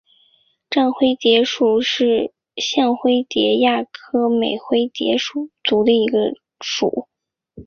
[0.71, 7.07] 绽灰蝶属是线灰蝶亚科美灰蝶族中的一个属。